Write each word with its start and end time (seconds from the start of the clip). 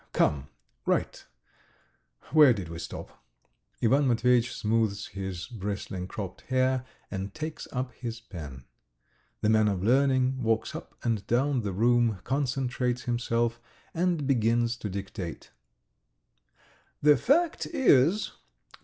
Come, 0.13 0.47
write,... 0.87 1.27
Where 2.31 2.53
did 2.53 2.69
we 2.69 2.79
stop?" 2.79 3.23
Ivan 3.83 4.07
Matveyitch 4.07 4.51
smooths 4.51 5.09
his 5.09 5.45
bristling 5.45 6.07
cropped 6.07 6.41
hair 6.49 6.85
and 7.11 7.35
takes 7.35 7.67
up 7.71 7.91
his 7.93 8.19
pen. 8.19 8.65
The 9.41 9.49
man 9.49 9.67
of 9.67 9.83
learning 9.83 10.41
walks 10.41 10.73
up 10.73 10.95
and 11.03 11.27
down 11.27 11.61
the 11.61 11.71
room, 11.71 12.17
concentrates 12.23 13.03
himself, 13.03 13.59
and 13.93 14.25
begins 14.25 14.75
to 14.77 14.89
dictate: 14.89 15.51
"The 17.03 17.15
fact 17.15 17.67
is 17.67 18.31